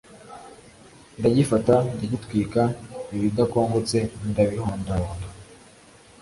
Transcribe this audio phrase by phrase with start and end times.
[1.17, 2.61] ndagifata, ndagitwika;
[3.15, 3.97] ibidakongotse
[4.29, 5.27] ndabihondahonda,